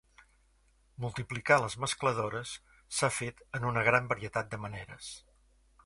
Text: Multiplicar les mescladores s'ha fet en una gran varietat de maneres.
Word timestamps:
Multiplicar 1.03 1.57
les 1.65 1.75
mescladores 1.83 2.55
s'ha 2.99 3.13
fet 3.21 3.45
en 3.61 3.71
una 3.73 3.85
gran 3.91 4.11
varietat 4.15 4.55
de 4.55 4.63
maneres. 4.67 5.17